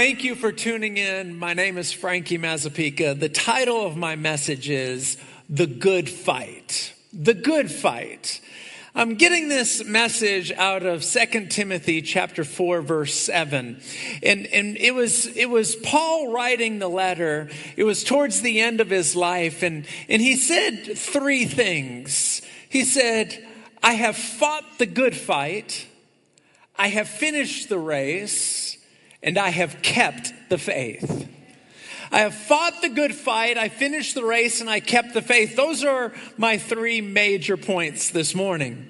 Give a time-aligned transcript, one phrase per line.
[0.00, 1.38] Thank you for tuning in.
[1.38, 3.20] My name is Frankie Mazzapica.
[3.20, 5.18] The title of my message is
[5.50, 6.94] The Good Fight.
[7.12, 8.40] The Good Fight.
[8.94, 13.78] I'm getting this message out of 2 Timothy chapter 4 verse 7.
[14.22, 17.50] And, and it was, it was Paul writing the letter.
[17.76, 19.62] It was towards the end of his life.
[19.62, 22.40] And, and he said three things.
[22.70, 23.46] He said,
[23.82, 25.86] I have fought the good fight.
[26.78, 28.78] I have finished the race
[29.22, 31.28] and I have kept the faith.
[32.12, 35.54] I have fought the good fight, I finished the race, and I kept the faith.
[35.54, 38.88] Those are my three major points this morning.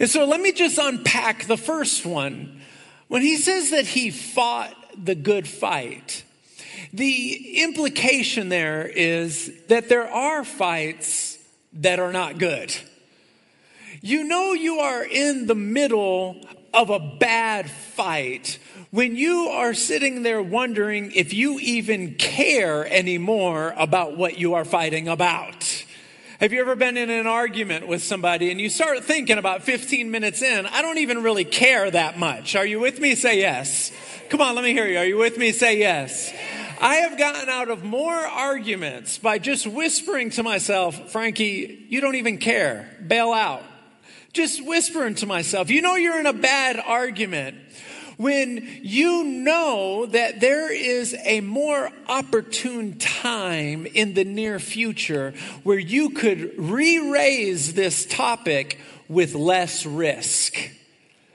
[0.00, 2.60] And so let me just unpack the first one.
[3.08, 6.24] When he says that he fought the good fight,
[6.92, 11.38] the implication there is that there are fights
[11.74, 12.74] that are not good.
[14.00, 18.58] You know, you are in the middle of a bad fight
[18.90, 24.64] when you are sitting there wondering if you even care anymore about what you are
[24.64, 25.84] fighting about.
[26.38, 30.10] Have you ever been in an argument with somebody and you start thinking about 15
[30.10, 32.54] minutes in, I don't even really care that much.
[32.54, 33.14] Are you with me?
[33.14, 33.90] Say yes.
[34.28, 34.98] Come on, let me hear you.
[34.98, 35.52] Are you with me?
[35.52, 36.32] Say yes.
[36.78, 42.16] I have gotten out of more arguments by just whispering to myself, Frankie, you don't
[42.16, 42.94] even care.
[43.06, 43.62] Bail out.
[44.34, 47.56] Just whispering to myself, you know you're in a bad argument
[48.16, 55.78] when you know that there is a more opportune time in the near future where
[55.78, 58.78] you could re raise this topic
[59.08, 60.70] with less risk.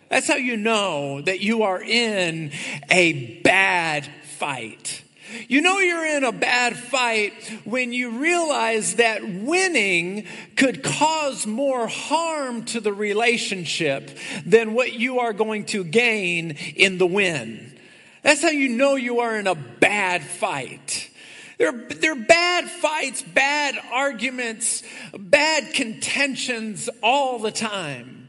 [0.10, 2.52] That's how you know that you are in
[2.90, 5.04] a bad fight.
[5.48, 7.34] You know you're in a bad fight
[7.64, 10.26] when you realize that winning
[10.56, 14.12] could cause more harm to the relationship
[14.46, 17.78] than what you are going to gain in the win.
[18.24, 21.10] That's how you know you are in a bad fight.
[21.58, 24.84] They're, they're bad fights, bad arguments,
[25.18, 28.21] bad contentions all the time.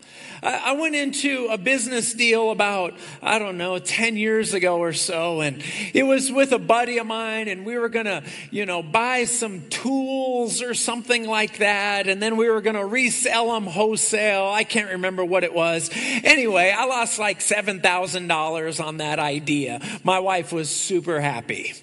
[0.42, 5.40] I went into a business deal about, I don't know, 10 years ago or so,
[5.40, 5.62] and
[5.94, 9.68] it was with a buddy of mine, and we were gonna, you know, buy some
[9.68, 14.46] tools or something like that, and then we were gonna resell them wholesale.
[14.48, 15.90] I can't remember what it was.
[15.94, 19.80] Anyway, I lost like $7,000 on that idea.
[20.02, 21.74] My wife was super happy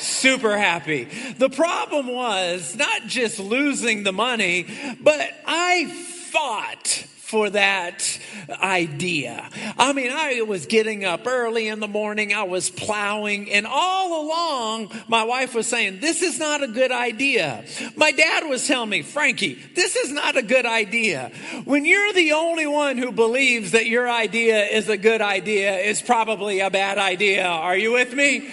[0.00, 1.04] super happy.
[1.36, 4.66] The problem was not just losing the money,
[4.98, 8.18] but I fought for that
[8.60, 9.48] idea.
[9.78, 14.26] I mean, I was getting up early in the morning, I was plowing, and all
[14.26, 17.64] along, my wife was saying, This is not a good idea.
[17.94, 21.30] My dad was telling me, Frankie, this is not a good idea.
[21.64, 26.02] When you're the only one who believes that your idea is a good idea, it's
[26.02, 27.46] probably a bad idea.
[27.46, 28.48] Are you with me?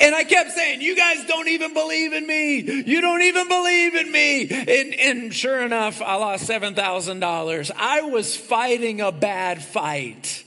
[0.00, 2.58] And I kept saying, You guys don't even believe in me.
[2.58, 4.48] You don't even believe in me.
[4.48, 7.70] And, and sure enough, I lost $7,000.
[7.76, 10.44] I was fighting a bad fight.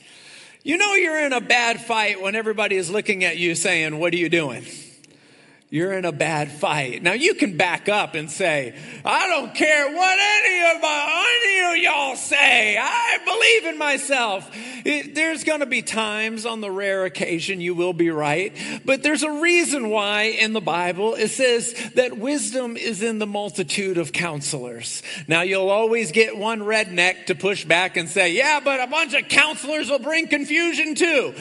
[0.64, 4.14] You know, you're in a bad fight when everybody is looking at you saying, What
[4.14, 4.66] are you doing?
[5.72, 7.02] You're in a bad fight.
[7.02, 11.78] Now you can back up and say, I don't care what any of my, any
[11.78, 12.78] of y'all say.
[12.78, 14.52] I believe in myself.
[14.84, 19.02] It, there's going to be times on the rare occasion you will be right, but
[19.02, 23.98] there's a reason why in the Bible it says that wisdom is in the multitude
[23.98, 25.02] of counselors.
[25.30, 29.14] Now you'll always get one redneck to push back and say, yeah, but a bunch
[29.14, 31.34] of counselors will bring confusion too.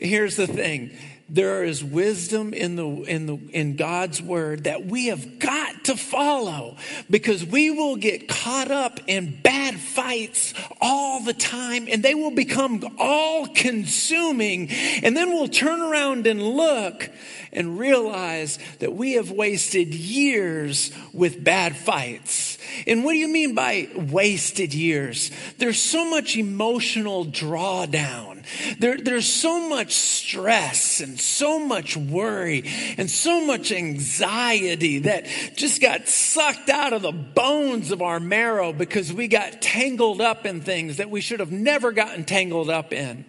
[0.00, 0.92] Here's the thing
[1.28, 5.96] there is wisdom in the in the in God's word that we have got to
[5.96, 6.76] follow
[7.10, 12.30] because we will get caught up in bad fights all the time and they will
[12.30, 14.68] become all consuming
[15.02, 17.10] and then we'll turn around and look
[17.52, 22.58] and realize that we have wasted years with bad fights.
[22.86, 25.30] And what do you mean by wasted years?
[25.58, 28.44] There's so much emotional drawdown.
[28.78, 32.64] There, there's so much stress and so much worry
[32.98, 35.26] and so much anxiety that
[35.56, 40.46] just got sucked out of the bones of our marrow because we got tangled up
[40.46, 43.24] in things that we should have never gotten tangled up in.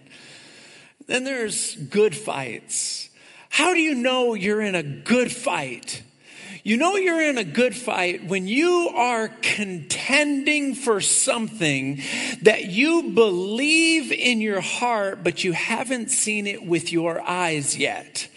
[1.07, 3.07] Then there's good fights
[3.57, 6.03] how do you know you're in a good fight?
[6.63, 12.01] You know you're in a good fight when you are contending for something
[12.43, 18.27] that you believe in your heart, but you haven't seen it with your eyes yet.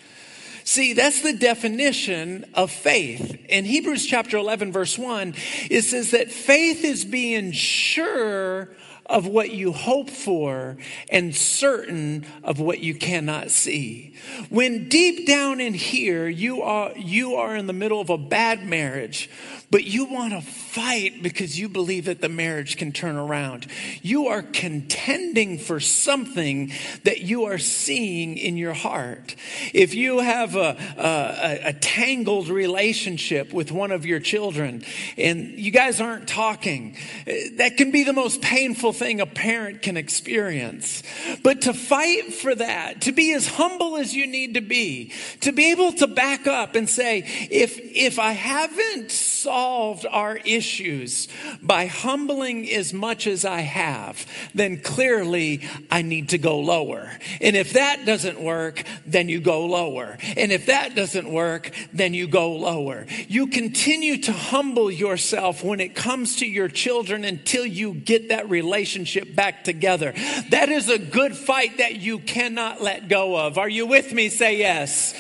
[0.70, 3.44] See, that's the definition of faith.
[3.48, 5.34] In Hebrews chapter 11, verse 1,
[5.68, 8.68] it says that faith is being sure
[9.10, 10.76] of what you hope for
[11.10, 14.14] and certain of what you cannot see.
[14.48, 18.64] When deep down in here you are you are in the middle of a bad
[18.64, 19.28] marriage,
[19.70, 23.66] but you want to fight because you believe that the marriage can turn around.
[24.02, 26.72] You are contending for something
[27.04, 29.36] that you are seeing in your heart.
[29.72, 34.84] If you have a, a, a tangled relationship with one of your children
[35.16, 36.96] and you guys aren't talking,
[37.26, 41.02] eh, that can be the most painful thing a parent can experience.
[41.42, 45.52] But to fight for that, to be as humble as you need to be, to
[45.52, 51.28] be able to back up and say, if, if I haven't solved our issues
[51.62, 57.10] by humbling as much as I have, then clearly I need to go lower.
[57.40, 60.18] And if that doesn't work, then you go lower.
[60.36, 63.06] And if that doesn't work, then you go lower.
[63.28, 68.50] You continue to humble yourself when it comes to your children until you get that
[68.50, 68.89] relationship
[69.34, 70.12] back together.
[70.50, 73.58] That is a good fight that you cannot let go of.
[73.58, 74.28] Are you with me?
[74.28, 75.14] Say yes.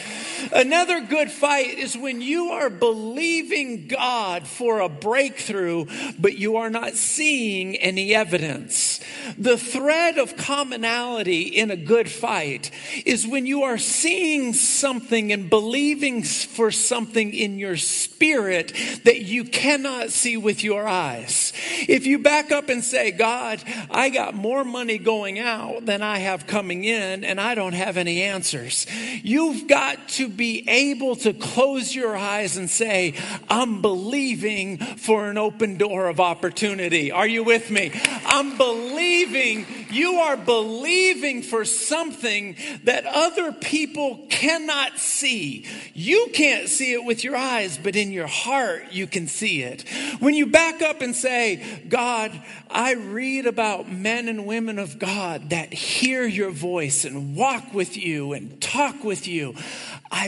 [0.52, 5.86] Another good fight is when you are believing God for a breakthrough,
[6.18, 9.00] but you are not seeing any evidence.
[9.36, 12.70] The thread of commonality in a good fight
[13.04, 18.72] is when you are seeing something and believing for something in your spirit
[19.04, 21.52] that you cannot see with your eyes.
[21.88, 26.18] If you back up and say, God, I got more money going out than I
[26.18, 28.86] have coming in, and I don't have any answers,
[29.22, 33.14] you've got to be able to close your eyes and say,
[33.48, 37.12] I'm believing for an open door of opportunity.
[37.12, 37.92] Are you with me?
[38.26, 45.66] I'm believing, you are believing for something that other people cannot see.
[45.94, 49.88] You can't see it with your eyes, but in your heart, you can see it.
[50.20, 52.32] When you back up and say, God,
[52.70, 57.96] I read about men and women of God that hear your voice and walk with
[57.96, 59.54] you and talk with you.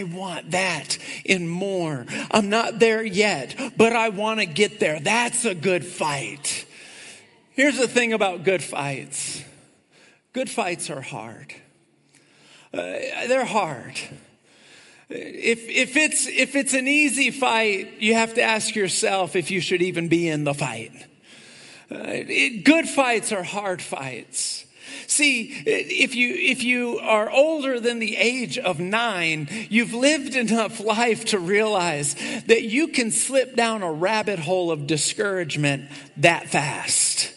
[0.03, 2.06] Want that and more.
[2.31, 4.99] I'm not there yet, but I want to get there.
[5.00, 6.67] That's a good fight.
[7.53, 9.44] Here's the thing about good fights
[10.33, 11.55] good fights are hard.
[12.73, 12.79] Uh,
[13.29, 13.99] they're hard.
[15.11, 19.61] If, if, it's, if it's an easy fight, you have to ask yourself if you
[19.61, 20.93] should even be in the fight.
[21.91, 24.65] Uh, it, good fights are hard fights.
[25.12, 30.81] See, if you, if you are older than the age of nine, you've lived enough
[30.81, 32.17] life to realize
[32.47, 37.31] that you can slip down a rabbit hole of discouragement that fast.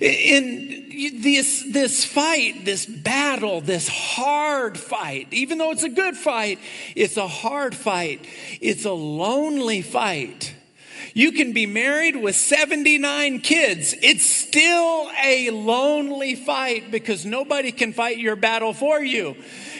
[0.00, 6.60] In this, this fight, this battle, this hard fight, even though it's a good fight,
[6.94, 8.24] it's a hard fight.
[8.60, 10.54] It's a lonely fight.
[11.18, 13.92] You can be married with 79 kids.
[14.02, 19.34] It's still a lonely fight because nobody can fight your battle for you.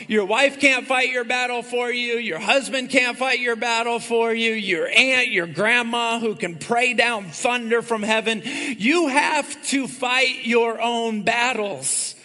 [0.09, 2.17] Your wife can't fight your battle for you.
[2.17, 4.51] Your husband can't fight your battle for you.
[4.51, 8.41] Your aunt, your grandma who can pray down thunder from heaven.
[8.77, 12.15] You have to fight your own battles.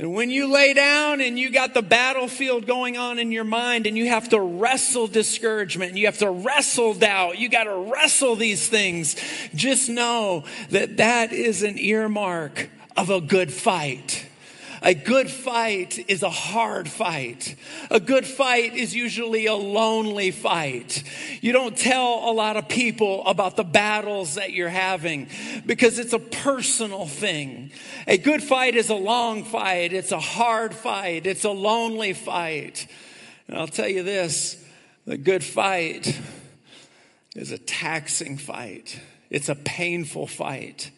[0.00, 3.86] And when you lay down and you got the battlefield going on in your mind
[3.86, 8.34] and you have to wrestle discouragement, you have to wrestle doubt, you got to wrestle
[8.34, 9.14] these things,
[9.54, 14.26] just know that that is an earmark of a good fight.
[14.82, 17.54] A good fight is a hard fight.
[17.90, 21.02] A good fight is usually a lonely fight.
[21.42, 25.28] You don't tell a lot of people about the battles that you're having
[25.66, 27.72] because it's a personal thing.
[28.06, 29.92] A good fight is a long fight.
[29.92, 31.26] It's a hard fight.
[31.26, 32.86] It's a lonely fight.
[33.48, 34.64] And I'll tell you this,
[35.04, 36.18] the good fight
[37.36, 38.98] is a taxing fight.
[39.30, 40.90] It's a painful fight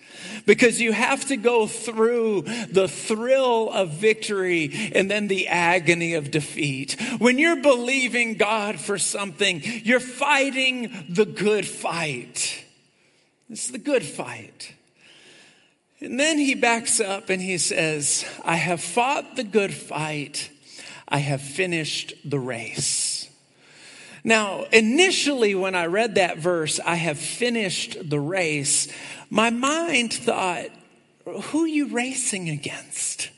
[0.47, 6.31] because you have to go through the thrill of victory and then the agony of
[6.31, 6.97] defeat.
[7.19, 12.65] When you're believing God for something, you're fighting the good fight.
[13.51, 14.73] It's the good fight.
[16.01, 20.51] And then he backs up and he says, I have fought the good fight.
[21.07, 23.22] I have finished the race.
[24.25, 28.89] Now, initially, when I read that verse, I have finished the race,
[29.31, 30.67] my mind thought,
[31.25, 33.31] who are you racing against?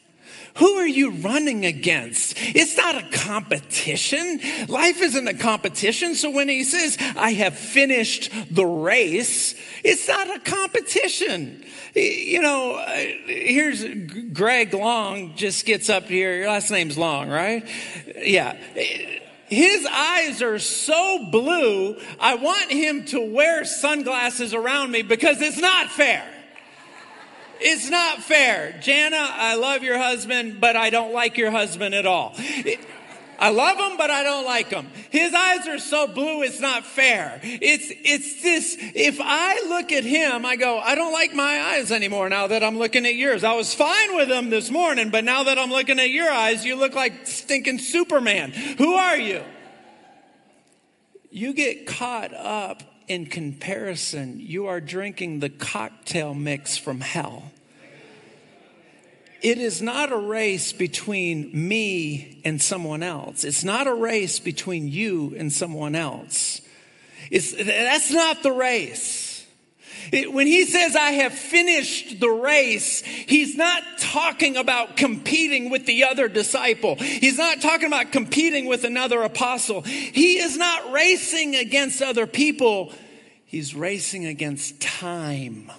[0.59, 2.35] Who are you running against?
[2.39, 4.41] It's not a competition.
[4.69, 6.15] Life isn't a competition.
[6.15, 11.65] So when he says, I have finished the race, it's not a competition.
[11.95, 12.87] You know, uh,
[13.27, 13.85] here's
[14.33, 16.37] Greg Long just gets up here.
[16.37, 17.67] Your last name's Long, right?
[18.17, 18.57] Yeah
[19.49, 25.59] his eyes are so blue, I want him to wear sunglasses around me because it's
[25.59, 26.27] not fair.
[27.61, 28.79] It's not fair.
[28.81, 32.35] Jana, I love your husband, but I don't like your husband at all.
[33.39, 34.87] I love him, but I don't like him.
[35.11, 37.41] His eyes are so blue, it's not fair.
[37.43, 41.93] It's, it's this, if I look at him, I go, I don't like my eyes
[41.93, 43.45] anymore now that I'm looking at yours.
[43.45, 46.65] I was fine with them this morning, but now that I'm looking at your eyes,
[46.65, 48.53] you look like stinking Superman.
[48.53, 49.43] Who are you?
[51.31, 54.41] You get caught up in comparison.
[54.41, 57.51] You are drinking the cocktail mix from hell.
[59.45, 63.45] It is not a race between me and someone else.
[63.45, 66.63] It's not a race between you and someone else.
[67.31, 69.47] It's, that's not the race.
[70.11, 75.85] It, when he says, I have finished the race, he's not talking about competing with
[75.85, 76.95] the other disciple.
[76.97, 79.83] He's not talking about competing with another apostle.
[79.83, 82.95] He is not racing against other people.
[83.45, 85.71] He's racing against time.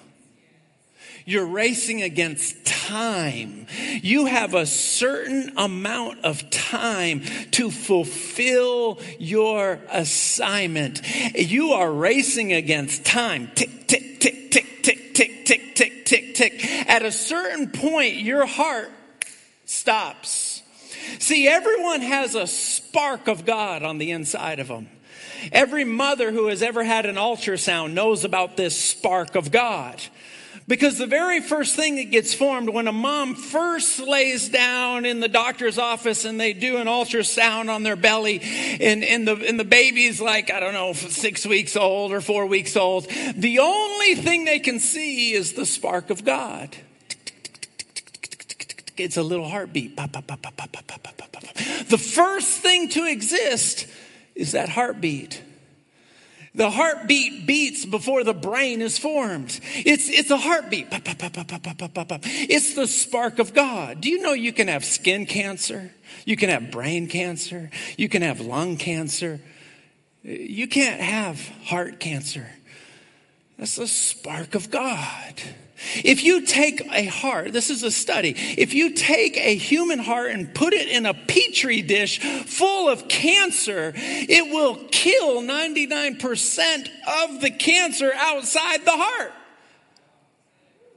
[1.25, 3.65] You're racing against time.
[4.03, 11.01] You have a certain amount of time to fulfill your assignment.
[11.35, 13.49] You are racing against time.
[13.55, 16.87] Tick, tick, tick, tick, tick, tick, tick, tick, tick, tick.
[16.87, 18.91] At a certain point, your heart
[19.65, 20.61] stops.
[21.17, 24.89] See, everyone has a spark of God on the inside of them.
[25.51, 30.01] Every mother who has ever had an ultrasound knows about this spark of God.
[30.67, 35.19] Because the very first thing that gets formed when a mom first lays down in
[35.19, 39.59] the doctor's office and they do an ultrasound on their belly and, and, the, and
[39.59, 44.15] the baby's like, I don't know, six weeks old or four weeks old, the only
[44.15, 46.75] thing they can see is the spark of God.
[48.97, 49.95] It's a little heartbeat.
[49.95, 53.85] The first thing to exist
[54.33, 55.43] is that heartbeat.
[56.55, 59.59] The heartbeat beats before the brain is formed.
[59.75, 60.87] It's, it's a heartbeat.
[60.89, 63.99] It's the spark of God.
[63.99, 65.91] Do you know you can have skin cancer?
[66.23, 67.69] You can have brain cancer.
[67.97, 69.41] You can have lung cancer.
[70.23, 72.47] You can't have heart cancer.
[73.57, 75.41] That's the spark of God.
[75.77, 80.31] If you take a heart, this is a study, if you take a human heart
[80.31, 86.89] and put it in a petri dish full of cancer, it will kill 99%
[87.25, 89.33] of the cancer outside the heart.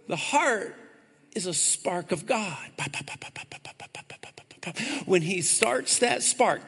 [0.06, 0.74] The heart
[1.34, 2.56] is a spark of God.
[5.06, 6.62] When he starts that spark,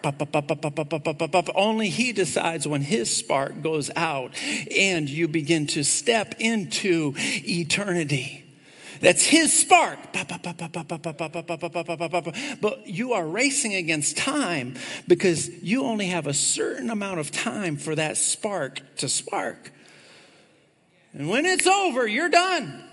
[1.54, 4.33] only he decides when his spark goes out
[4.76, 8.45] and you begin to step into eternity.
[9.00, 9.99] That's his spark.
[12.61, 14.75] But you are racing against time
[15.09, 19.73] because you only have a certain amount of time for that spark to spark.
[21.12, 22.85] And when it's over, you're done.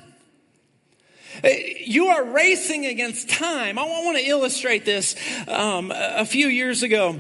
[1.44, 3.78] You are racing against time.
[3.78, 5.16] I want to illustrate this.
[5.48, 7.20] Um, a few years ago,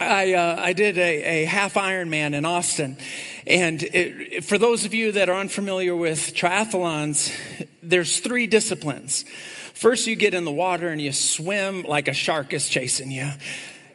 [0.00, 2.98] I, uh, I did a, a, half Ironman in Austin.
[3.46, 7.34] And it, for those of you that are unfamiliar with triathlons,
[7.82, 9.24] there's three disciplines.
[9.74, 13.30] First, you get in the water and you swim like a shark is chasing you.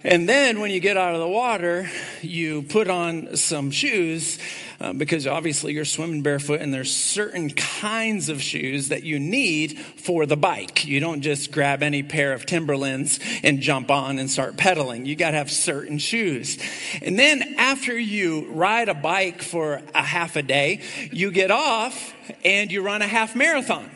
[0.06, 1.90] And then when you get out of the water,
[2.22, 4.38] you put on some shoes
[4.82, 9.80] uh, because obviously you're swimming barefoot and there's certain kinds of shoes that you need
[9.80, 10.86] for the bike.
[10.86, 15.06] You don't just grab any pair of Timberlands and jump on and start pedaling.
[15.06, 16.58] You got to have certain shoes.
[17.02, 20.82] And then after you ride a bike for a half a day,
[21.14, 23.90] you get off and you run a half marathon.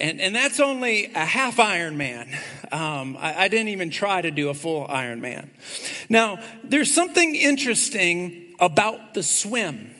[0.00, 2.34] And, and that's only a half Ironman.
[2.72, 5.48] Um, I, I didn't even try to do a full Ironman.
[6.08, 9.94] Now, there's something interesting about the swim.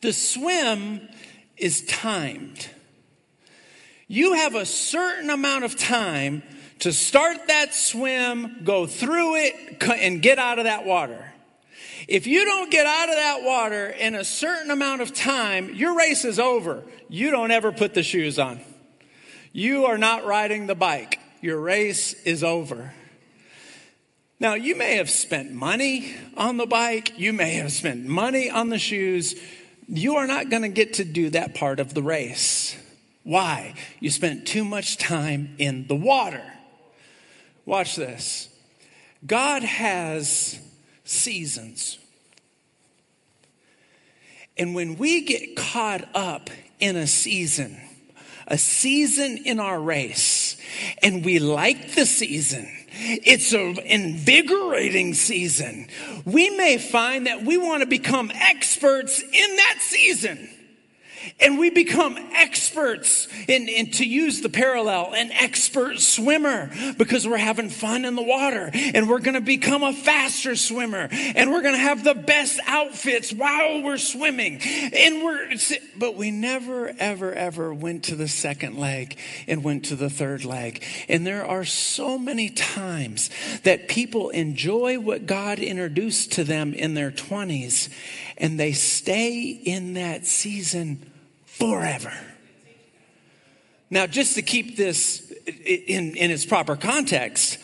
[0.00, 1.08] The swim
[1.56, 2.68] is timed.
[4.08, 6.42] You have a certain amount of time
[6.80, 11.32] to start that swim, go through it, and get out of that water.
[12.06, 15.96] If you don't get out of that water in a certain amount of time, your
[15.96, 16.82] race is over.
[17.08, 18.60] You don't ever put the shoes on.
[19.56, 21.20] You are not riding the bike.
[21.40, 22.92] Your race is over.
[24.40, 27.16] Now, you may have spent money on the bike.
[27.16, 29.36] You may have spent money on the shoes.
[29.86, 32.76] You are not going to get to do that part of the race.
[33.22, 33.74] Why?
[34.00, 36.42] You spent too much time in the water.
[37.64, 38.48] Watch this.
[39.24, 40.58] God has
[41.04, 41.98] seasons.
[44.56, 47.80] And when we get caught up in a season,
[48.46, 50.56] a season in our race
[51.02, 52.68] and we like the season.
[52.96, 55.88] It's an invigorating season.
[56.24, 60.48] We may find that we want to become experts in that season.
[61.40, 67.36] And we become experts in, in, to use the parallel, an expert swimmer because we're
[67.36, 71.62] having fun in the water and we're going to become a faster swimmer and we're
[71.62, 74.60] going to have the best outfits while we're swimming.
[74.62, 75.54] And we're,
[75.96, 79.16] but we never, ever, ever went to the second leg
[79.46, 80.82] and went to the third leg.
[81.08, 83.30] And there are so many times
[83.62, 87.88] that people enjoy what God introduced to them in their 20s
[88.36, 91.10] and they stay in that season
[91.58, 92.12] forever.
[93.90, 97.58] Now, just to keep this in, in its proper context,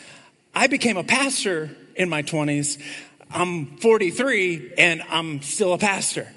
[0.55, 2.81] I became a pastor in my 20s.
[3.29, 6.27] I'm 43 and I'm still a pastor.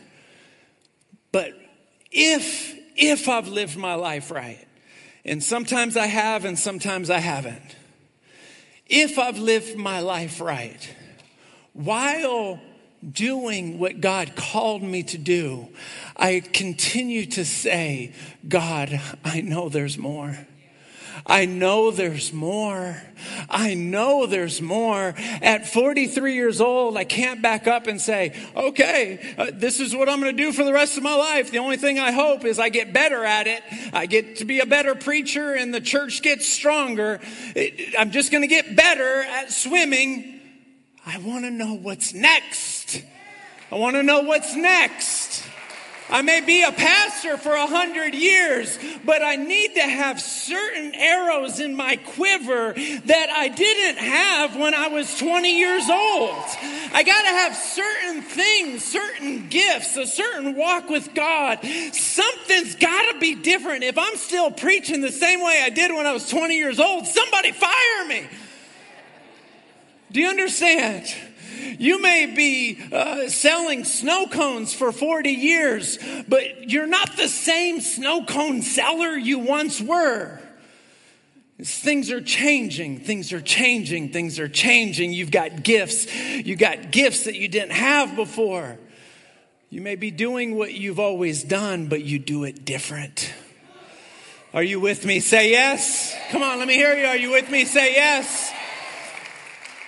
[1.30, 1.52] But
[2.10, 4.66] if, if I've lived my life right,
[5.24, 7.76] and sometimes I have and sometimes I haven't,
[8.86, 10.94] if I've lived my life right,
[11.72, 12.60] while
[13.12, 15.68] doing what God called me to do,
[16.16, 18.12] I continue to say,
[18.48, 20.46] God, I know there's more.
[21.26, 23.00] I know there's more.
[23.48, 25.14] I know there's more.
[25.40, 30.08] At 43 years old, I can't back up and say, okay, uh, this is what
[30.08, 31.50] I'm going to do for the rest of my life.
[31.50, 33.62] The only thing I hope is I get better at it.
[33.92, 37.20] I get to be a better preacher and the church gets stronger.
[37.54, 40.33] It, I'm just going to get better at swimming.
[41.06, 43.02] I want to know what's next.
[43.70, 45.44] I want to know what's next.
[46.10, 50.94] I may be a pastor for a hundred years, but I need to have certain
[50.94, 56.44] arrows in my quiver that I didn't have when I was 20 years old.
[56.92, 61.60] I got to have certain things, certain gifts, a certain walk with God.
[61.92, 63.82] Something's got to be different.
[63.82, 67.06] If I'm still preaching the same way I did when I was 20 years old,
[67.06, 68.26] somebody fire me.
[70.14, 71.12] Do you understand?
[71.80, 75.98] You may be uh, selling snow cones for 40 years,
[76.28, 80.38] but you're not the same snow cone seller you once were.
[81.60, 85.12] Things are changing, things are changing, things are changing.
[85.12, 88.78] You've got gifts, you got gifts that you didn't have before.
[89.68, 93.32] You may be doing what you've always done, but you do it different.
[94.52, 95.18] Are you with me?
[95.18, 96.16] Say yes.
[96.30, 97.06] Come on, let me hear you.
[97.06, 97.64] Are you with me?
[97.64, 98.52] Say yes.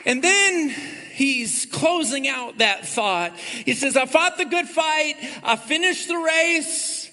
[0.06, 0.70] And then
[1.12, 3.36] he's closing out that thought.
[3.36, 7.10] He says, I fought the good fight, I finished the race,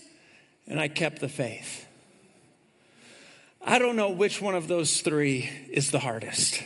[0.67, 1.87] and I kept the faith.
[3.65, 6.61] I don't know which one of those three is the hardest.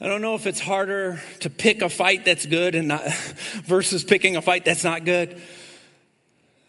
[0.00, 3.04] I don't know if it's harder to pick a fight that's good and not
[3.64, 5.40] versus picking a fight that's not good.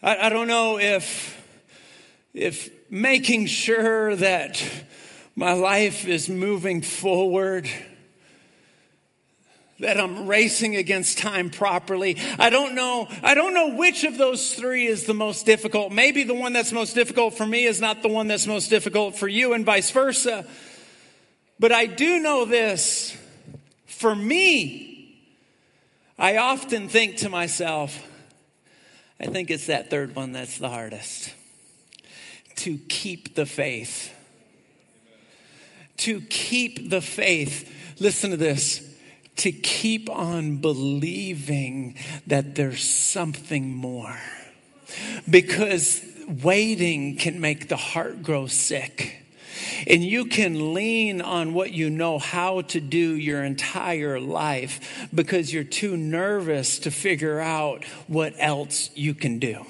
[0.02, 1.40] I, I don't know if
[2.34, 4.62] if making sure that
[5.36, 7.68] my life is moving forward
[9.80, 12.16] that I'm racing against time properly.
[12.38, 15.92] I don't know, I don't know which of those three is the most difficult.
[15.92, 19.16] Maybe the one that's most difficult for me is not the one that's most difficult
[19.16, 20.46] for you and vice versa.
[21.58, 23.16] But I do know this.
[23.86, 25.16] For me,
[26.18, 28.06] I often think to myself,
[29.20, 31.32] I think it's that third one that's the hardest.
[32.56, 34.12] To keep the faith.
[35.98, 37.72] To keep the faith.
[37.98, 38.93] Listen to this
[39.36, 44.18] to keep on believing that there's something more.
[45.28, 49.20] Because waiting can make the heart grow sick.
[49.86, 55.52] And you can lean on what you know how to do your entire life because
[55.52, 59.64] you're too nervous to figure out what else you can do.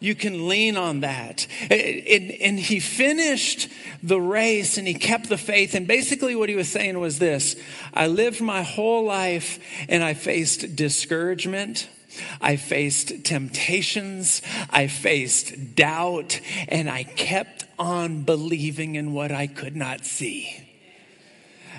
[0.00, 1.46] You can lean on that.
[1.70, 3.68] And, and, he finished
[4.02, 5.74] the race and he kept the faith.
[5.74, 7.56] And basically, what he was saying was this
[7.92, 11.88] I lived my whole life and I faced discouragement.
[12.40, 14.42] I faced temptations.
[14.70, 16.40] I faced doubt.
[16.68, 20.60] And I kept on believing in what I could not see.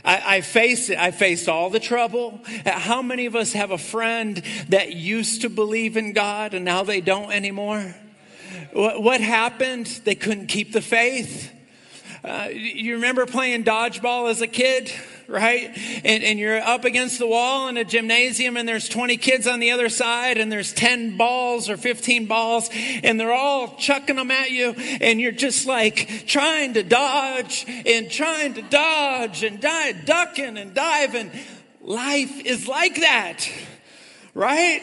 [0.06, 0.98] I, I faced it.
[0.98, 2.40] I faced all the trouble.
[2.66, 6.84] How many of us have a friend that used to believe in God and now
[6.84, 7.96] they don't anymore?
[8.74, 9.88] What happened?
[10.04, 11.52] They couldn't keep the faith.
[12.26, 14.92] Uh, you remember playing dodgeball as a kid,
[15.28, 15.70] right?
[16.04, 19.60] And, and, you're up against the wall in a gymnasium and there's 20 kids on
[19.60, 22.72] the other side and there's 10 balls or 15 balls
[23.04, 28.10] and they're all chucking them at you and you're just like trying to dodge and
[28.10, 31.30] trying to dodge and die, ducking and diving.
[31.82, 33.48] Life is like that
[34.36, 34.82] right?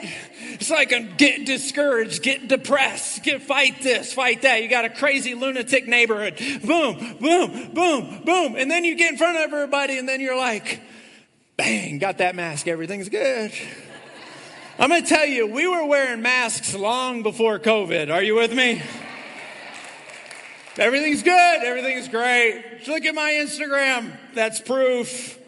[0.55, 4.62] It's like I'm getting discouraged, getting depressed, get fight this, fight that.
[4.62, 6.38] You got a crazy lunatic neighborhood.
[6.65, 8.57] Boom, boom, boom, boom.
[8.57, 10.81] And then you get in front of everybody and then you're like,
[11.57, 13.53] bang, got that mask, everything's good.
[14.79, 18.11] I'm going to tell you, we were wearing masks long before COVID.
[18.11, 18.83] Are you with me?
[20.79, 21.62] Everything's good.
[21.62, 22.88] Everything's great.
[22.88, 24.17] Look at my Instagram.
[24.35, 25.38] That's proof.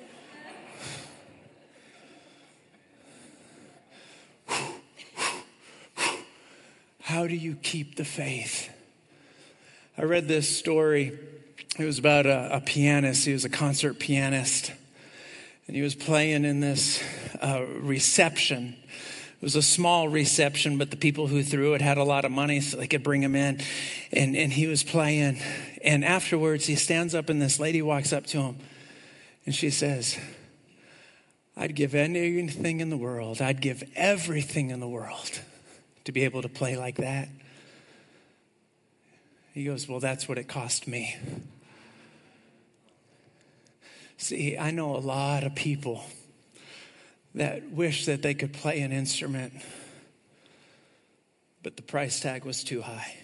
[7.14, 8.68] How do you keep the faith?
[9.96, 11.16] I read this story.
[11.78, 13.24] It was about a, a pianist.
[13.24, 14.72] He was a concert pianist.
[15.68, 17.00] And he was playing in this
[17.40, 18.74] uh, reception.
[18.90, 22.32] It was a small reception, but the people who threw it had a lot of
[22.32, 23.60] money, so they could bring him in.
[24.10, 25.38] And, and he was playing.
[25.84, 28.56] And afterwards, he stands up, and this lady walks up to him.
[29.46, 30.18] And she says,
[31.56, 35.42] I'd give anything in the world, I'd give everything in the world
[36.04, 37.28] to be able to play like that.
[39.52, 41.16] He goes, Well, that's what it cost me.
[44.16, 46.04] See, I know a lot of people
[47.34, 49.52] that wish that they could play an instrument,
[51.62, 53.14] but the price tag was too high.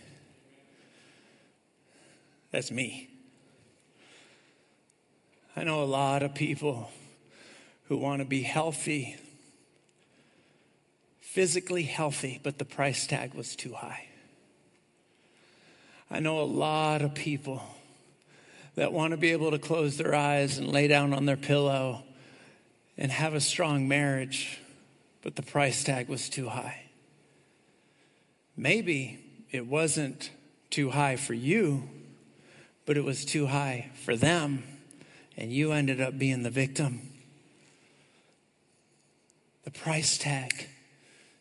[2.51, 3.09] That's me.
[5.57, 6.91] I know a lot of people
[7.85, 9.17] who want to be healthy,
[11.33, 14.05] physically healthy, but the price tag was too high.
[16.11, 17.63] I know a lot of people
[18.75, 22.03] that want to be able to close their eyes and lay down on their pillow
[22.99, 24.61] and have a strong marriage,
[25.23, 26.83] but the price tag was too high.
[28.57, 29.21] Maybe
[29.53, 30.33] it wasn't
[30.69, 31.89] too high for you,
[32.87, 34.65] but it was too high for them,
[35.37, 37.03] and you ended up being the victim.
[39.63, 40.67] The price tag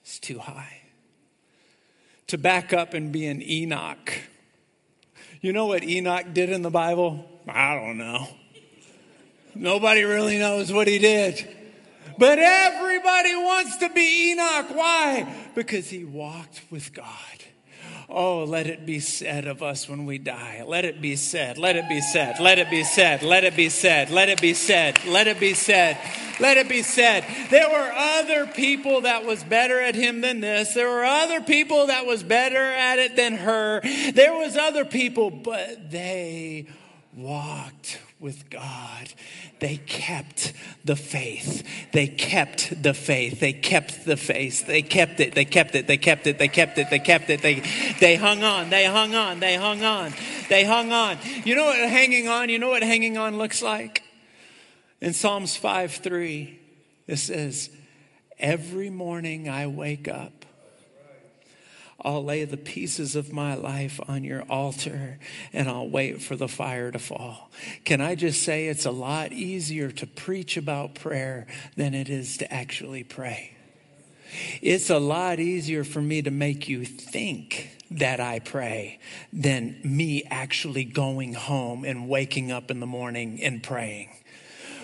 [0.09, 0.81] is too high.
[2.27, 4.13] To back up and be an Enoch
[5.41, 7.25] you know what Enoch did in the Bible?
[7.47, 8.27] I don't know.
[9.55, 11.47] Nobody really knows what he did.
[12.17, 14.67] But everybody wants to be Enoch.
[14.71, 15.33] Why?
[15.55, 17.05] Because he walked with God.
[18.11, 20.63] Oh, let it be said of us when we die.
[20.65, 21.59] Let it be said.
[21.59, 22.39] Let it be said.
[22.39, 23.21] Let it be said.
[23.21, 24.09] Let it be said.
[24.09, 25.05] Let it be said.
[25.05, 25.95] Let it be said.
[26.39, 27.23] Let it be said.
[27.51, 30.73] There were other people that was better at him than this.
[30.73, 33.81] There were other people that was better at it than her.
[34.11, 36.65] There was other people, but they
[37.15, 39.13] walked with God.
[39.59, 40.53] They kept
[40.83, 41.63] the faith.
[41.91, 43.39] They kept the faith.
[43.39, 44.67] They kept the faith.
[44.67, 45.35] They kept it.
[45.35, 45.87] They kept it.
[45.87, 46.37] They kept it.
[46.37, 46.89] They kept it.
[46.89, 47.41] They kept it.
[47.41, 47.63] They
[47.99, 48.69] they hung on.
[48.69, 49.39] They hung on.
[49.39, 50.13] They hung on.
[50.49, 51.17] They hung on.
[51.45, 52.49] You know what hanging on?
[52.49, 54.03] You know what hanging on looks like?
[55.01, 56.59] In Psalms 5 3,
[57.07, 57.69] it says,
[58.37, 60.38] Every morning I wake up
[62.01, 65.19] I'll lay the pieces of my life on your altar
[65.51, 67.51] and I'll wait for the fire to fall.
[67.83, 72.37] Can I just say it's a lot easier to preach about prayer than it is
[72.37, 73.55] to actually pray?
[74.61, 78.99] It's a lot easier for me to make you think that I pray
[79.33, 84.09] than me actually going home and waking up in the morning and praying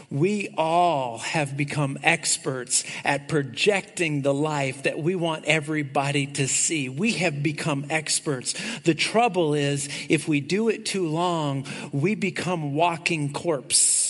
[0.09, 6.89] we all have become experts at projecting the life that we want everybody to see.
[6.89, 8.53] We have become experts.
[8.81, 14.04] The trouble is, if we do it too long, we become walking corpse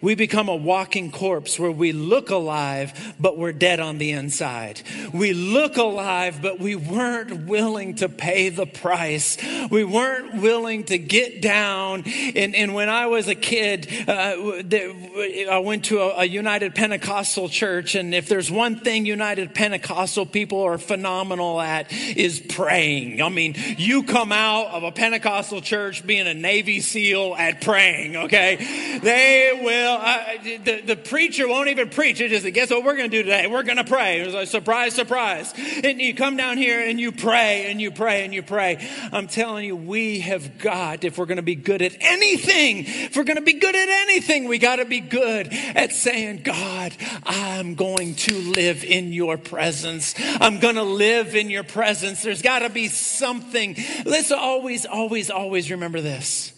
[0.00, 4.82] we become a walking corpse where we look alive, but we're dead on the inside.
[5.12, 9.38] We look alive, but we weren't willing to pay the price.
[9.70, 12.04] We weren't willing to get down.
[12.06, 17.48] And, and when I was a kid, uh, I went to a, a United Pentecostal
[17.48, 17.94] church.
[17.94, 23.22] And if there's one thing United Pentecostal people are phenomenal at is praying.
[23.22, 28.16] I mean, you come out of a Pentecostal church being a Navy SEAL at praying,
[28.16, 28.98] okay?
[29.02, 30.24] They will will, uh,
[30.64, 32.20] the, the preacher won't even preach.
[32.20, 33.46] It just, guess what we're going to do today?
[33.46, 34.20] We're going to pray.
[34.20, 35.52] It was like, surprise, surprise.
[35.82, 38.86] And you come down here and you pray and you pray and you pray.
[39.12, 43.16] I'm telling you, we have got, if we're going to be good at anything, if
[43.16, 46.92] we're going to be good at anything, we got to be good at saying, God,
[47.24, 50.14] I'm going to live in your presence.
[50.18, 52.22] I'm going to live in your presence.
[52.22, 53.76] There's got to be something.
[54.04, 56.52] Let's always, always, always remember this.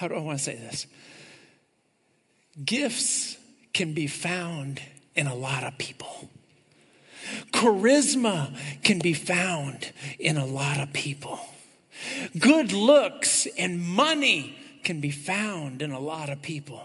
[0.00, 0.86] How do I want to say this?
[2.64, 3.36] Gifts
[3.74, 4.80] can be found
[5.14, 6.30] in a lot of people.
[7.52, 11.38] Charisma can be found in a lot of people.
[12.38, 16.82] Good looks and money can be found in a lot of people.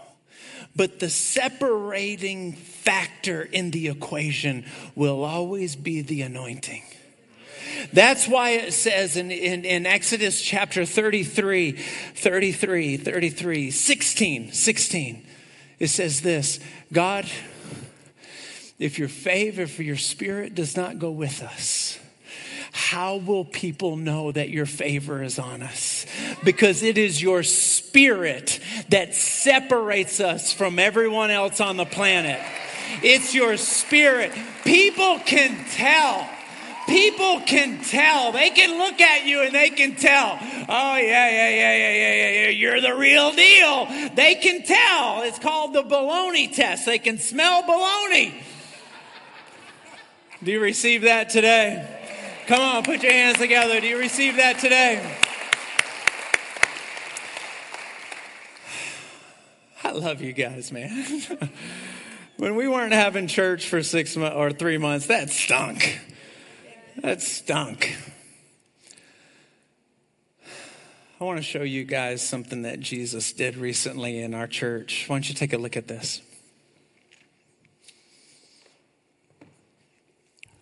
[0.76, 6.82] But the separating factor in the equation will always be the anointing.
[7.92, 15.26] That's why it says in, in, in, Exodus chapter 33, 33, 33, 16, 16,
[15.78, 16.60] It says this
[16.92, 17.26] God,
[18.78, 21.98] if your favor for your spirit does not go with us,
[22.72, 26.04] how will people know that your favor is on us?
[26.44, 32.38] Because it is your spirit that separates us from everyone else on the planet.
[33.02, 34.32] It's your spirit.
[34.64, 36.28] People can tell.
[36.86, 38.30] People can tell.
[38.30, 40.38] They can look at you and they can tell.
[40.68, 42.48] Oh, yeah, yeah, yeah, yeah, yeah, yeah.
[42.50, 43.86] You're the real deal.
[44.14, 45.22] They can tell.
[45.22, 46.86] It's called the baloney test.
[46.86, 48.34] They can smell baloney.
[50.44, 51.88] Do you receive that today?
[52.46, 53.80] Come on, put your hands together.
[53.80, 55.02] Do you receive that today?
[59.82, 61.22] I love you guys, man.
[62.36, 66.00] when we weren't having church for six months or three months, that stunk.
[67.02, 67.96] That stunk.
[71.18, 75.04] I want to show you guys something that Jesus did recently in our church.
[75.06, 76.20] Why don't you take a look at this?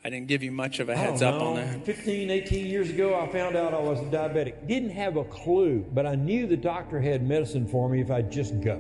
[0.05, 1.85] I didn't give you much of a heads up on that.
[1.87, 4.69] 15, 18 years ago, I found out I was diabetic.
[4.69, 8.31] Didn't have a clue, but I knew the doctor had medicine for me if I'd
[8.31, 8.77] just go.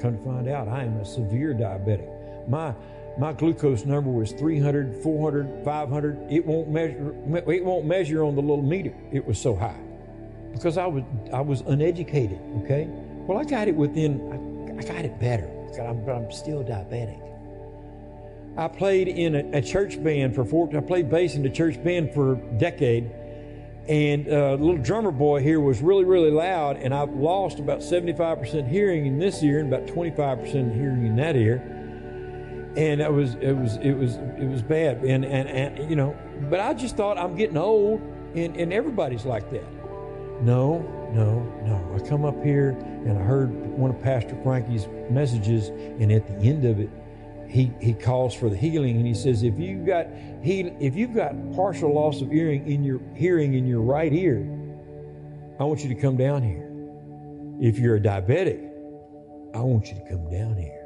[0.00, 2.48] Come to find out, I am a severe diabetic.
[2.48, 2.74] My
[3.18, 6.32] my glucose number was 300, 400, 500.
[6.32, 7.14] It won't measure.
[7.50, 8.94] It won't measure on the little meter.
[9.12, 9.80] It was so high
[10.52, 12.40] because I was I was uneducated.
[12.64, 12.86] Okay.
[12.88, 14.20] Well, I got it within.
[14.32, 17.20] I, I got it better, but I'm, but I'm still diabetic.
[18.56, 20.68] I played in a, a, church band for four.
[20.76, 23.10] I played bass in the church band for a decade,
[23.88, 27.80] and a uh, little drummer boy here was really, really loud, and I've lost about
[27.80, 31.81] 75% hearing in this ear and about 25% hearing in that ear.
[32.76, 35.04] And it was, it was, it was, it was bad.
[35.04, 36.16] And, and, and you know,
[36.48, 38.00] but I just thought I'm getting old,
[38.34, 39.66] and, and everybody's like that.
[40.42, 40.80] No,
[41.12, 41.94] no, no.
[41.94, 46.48] I come up here and I heard one of Pastor Frankie's messages, and at the
[46.48, 46.88] end of it,
[47.52, 50.06] he, he calls for the healing and he says if you've got
[50.42, 54.38] he, if you've got partial loss of hearing in your hearing in your right ear
[55.60, 56.66] i want you to come down here
[57.60, 58.70] if you're a diabetic
[59.54, 60.81] i want you to come down here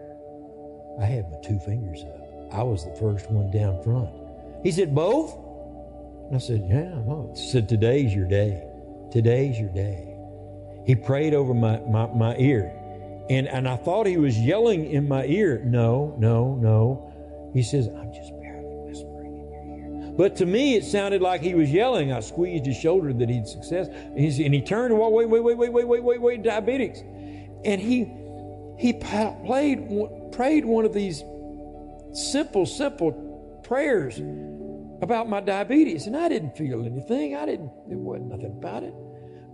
[1.00, 4.10] i had my two fingers up i was the first one down front
[4.62, 5.34] he said both
[6.26, 8.62] and i said yeah no he said today's your day
[9.10, 10.12] today's your day
[10.84, 12.72] he prayed over my, my, my ear
[13.28, 15.60] and, and I thought he was yelling in my ear.
[15.64, 17.12] No, no, no.
[17.52, 20.12] He says, I'm just barely whispering in your ear.
[20.16, 22.12] But to me, it sounded like he was yelling.
[22.12, 23.88] I squeezed his shoulder that he'd success.
[23.88, 27.00] And, and he turned and walked, wait, wait, wait, wait, wait, wait, wait, wait, diabetics.
[27.64, 28.12] And he,
[28.78, 29.88] he played,
[30.36, 31.24] prayed one of these
[32.12, 34.18] simple, simple prayers
[35.02, 36.06] about my diabetes.
[36.06, 37.34] And I didn't feel anything.
[37.34, 38.94] I didn't, there wasn't nothing about it.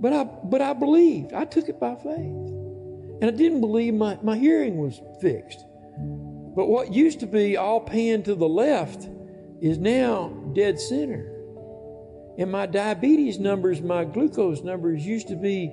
[0.01, 1.33] But I, but I believed.
[1.33, 2.17] I took it by faith.
[2.17, 5.65] And I didn't believe my, my hearing was fixed.
[6.57, 9.09] But what used to be all pan to the left
[9.61, 11.29] is now dead center.
[12.39, 15.73] And my diabetes numbers, my glucose numbers used to be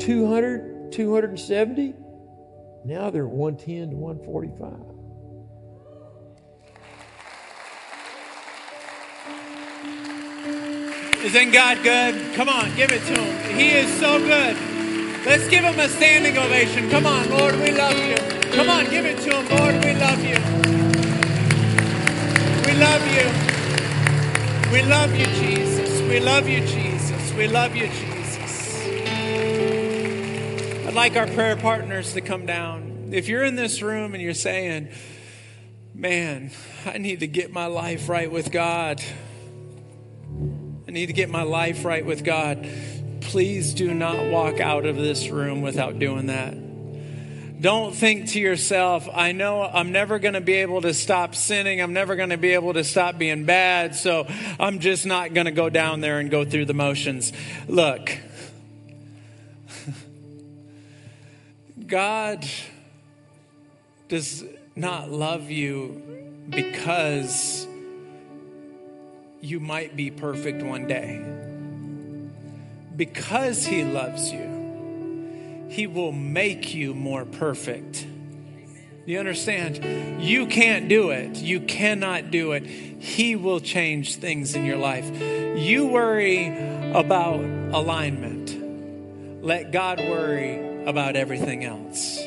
[0.00, 1.94] 200, 270.
[2.86, 4.72] Now they're 110 to 145.
[11.24, 12.34] Isn't God good?
[12.36, 13.56] Come on, give it to him.
[13.56, 14.56] He is so good.
[15.26, 16.88] Let's give him a standing ovation.
[16.88, 18.14] Come on, Lord, we love you.
[18.52, 20.38] Come on, give it to him, Lord, we love you.
[22.66, 23.26] We love you.
[24.72, 26.02] We love you, Jesus.
[26.02, 27.32] We love you, Jesus.
[27.34, 28.15] We love you, Jesus.
[30.96, 33.10] Like our prayer partners to come down.
[33.12, 34.88] If you're in this room and you're saying,
[35.94, 36.50] man,
[36.84, 39.00] I need to get my life right with God.
[40.88, 42.68] I need to get my life right with God
[43.26, 46.54] please do not walk out of this room without doing that.
[47.60, 51.80] Don't think to yourself, I know I'm never going to be able to stop sinning.
[51.80, 53.96] I'm never going to be able to stop being bad.
[53.96, 54.28] So
[54.60, 57.32] I'm just not going to go down there and go through the motions.
[57.66, 58.16] Look,
[61.86, 62.44] God
[64.08, 64.44] does
[64.74, 66.02] not love you
[66.48, 67.66] because
[69.40, 71.24] you might be perfect one day
[72.96, 78.06] because He loves you, He will make you more perfect.
[79.04, 80.20] You understand?
[80.20, 81.36] You can't do it.
[81.36, 82.66] You cannot do it.
[82.66, 85.08] He will change things in your life.
[85.56, 86.48] You worry
[86.92, 89.44] about alignment.
[89.44, 92.18] Let God worry about everything else.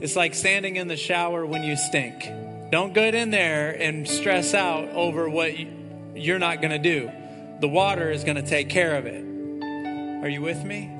[0.00, 2.28] It's like standing in the shower when you stink.
[2.70, 5.52] Don't get in there and stress out over what
[6.14, 7.10] you're not going to do.
[7.60, 9.24] The water is going to take care of it.
[10.24, 10.90] Are you with me?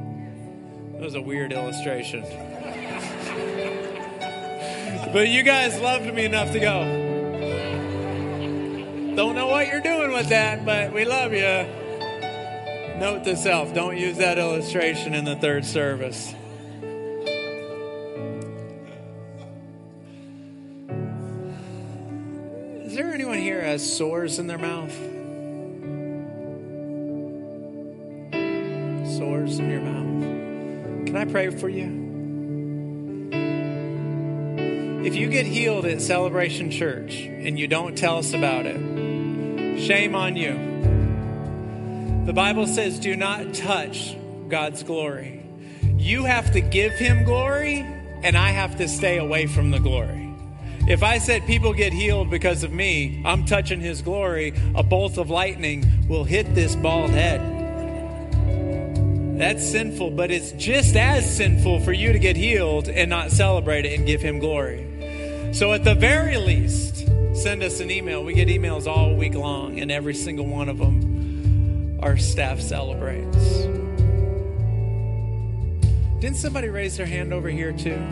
[0.93, 2.25] That was a weird illustration.
[5.13, 6.85] But you guys loved me enough to go.
[9.17, 11.67] Don't know what you're doing with that, but we love you.
[12.99, 16.35] Note to self don't use that illustration in the third service.
[23.69, 24.93] Has sores in their mouth?
[29.19, 31.07] Sores in your mouth.
[31.07, 32.07] Can I pray for you?
[35.05, 40.15] If you get healed at Celebration Church and you don't tell us about it, shame
[40.15, 40.55] on you.
[42.25, 44.17] The Bible says, do not touch
[44.49, 45.45] God's glory.
[45.99, 47.81] You have to give Him glory,
[48.23, 50.28] and I have to stay away from the glory.
[50.89, 55.19] If I said people get healed because of me, I'm touching His glory, a bolt
[55.19, 57.41] of lightning will hit this bald head.
[59.39, 63.85] That's sinful, but it's just as sinful for you to get healed and not celebrate
[63.85, 65.53] it and give Him glory.
[65.53, 68.25] So, at the very least, send us an email.
[68.25, 73.61] We get emails all week long, and every single one of them our staff celebrates.
[76.21, 78.03] Didn't somebody raise their hand over here too?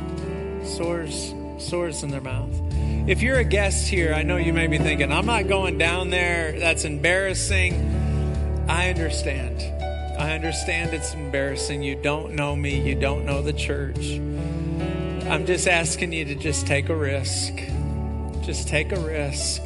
[0.62, 2.65] Sores, sores in their mouth.
[3.06, 6.10] If you're a guest here, I know you may be thinking, I'm not going down
[6.10, 6.58] there.
[6.58, 8.64] That's embarrassing.
[8.68, 9.62] I understand.
[10.18, 11.82] I understand it's embarrassing.
[11.82, 14.18] You don't know me, you don't know the church.
[15.28, 17.52] I'm just asking you to just take a risk.
[18.42, 19.64] Just take a risk.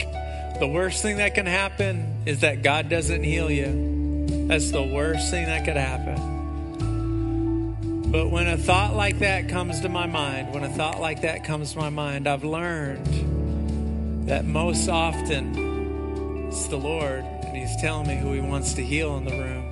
[0.58, 4.26] The worst thing that can happen is that God doesn't heal you.
[4.48, 6.29] That's the worst thing that could happen.
[8.10, 11.44] But when a thought like that comes to my mind, when a thought like that
[11.44, 18.08] comes to my mind, I've learned that most often it's the Lord, and He's telling
[18.08, 19.70] me who He wants to heal in the room.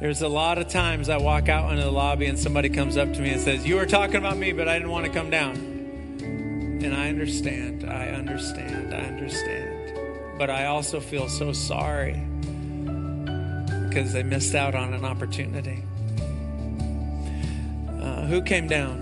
[0.00, 3.12] There's a lot of times I walk out into the lobby and somebody comes up
[3.12, 5.28] to me and says, You were talking about me, but I didn't want to come
[5.28, 5.56] down.
[5.56, 10.38] And I understand, I understand, I understand.
[10.38, 12.14] But I also feel so sorry
[13.88, 15.84] because they missed out on an opportunity.
[18.34, 18.98] Who came down?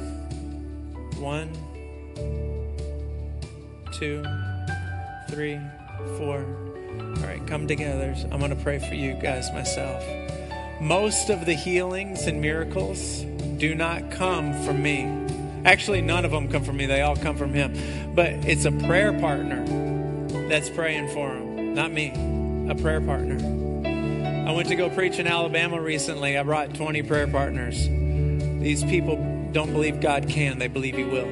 [1.19, 1.51] One,
[3.95, 4.23] two,
[5.31, 5.59] three,
[6.19, 6.45] four.
[7.17, 8.15] All right, come together.
[8.31, 10.05] I'm going to pray for you guys myself.
[10.83, 13.23] Most of the healings and miracles
[13.57, 15.11] do not come from me.
[15.65, 18.15] Actually, none of them come from me, they all come from Him.
[18.15, 19.65] But it's a prayer partner
[20.51, 22.11] that's praying for Him, not me,
[22.69, 23.37] a prayer partner.
[24.47, 26.37] I went to go preach in Alabama recently.
[26.37, 27.89] I brought 20 prayer partners.
[28.63, 29.17] These people
[29.53, 31.27] don't believe God can, they believe He will.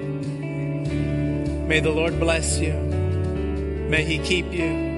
[1.66, 2.72] May the Lord bless you.
[2.72, 4.90] May He keep you.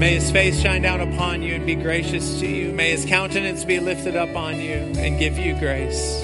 [0.00, 2.72] May his face shine down upon you and be gracious to you.
[2.72, 6.22] May his countenance be lifted up on you and give you grace.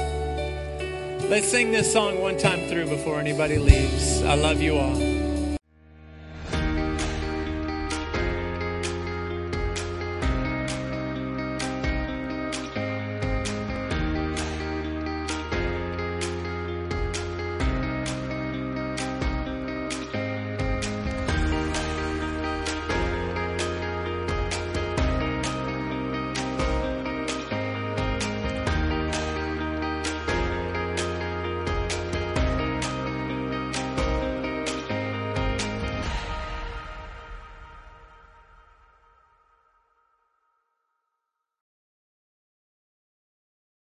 [1.28, 4.22] Let's sing this song one time through before anybody leaves.
[4.22, 5.15] I love you all.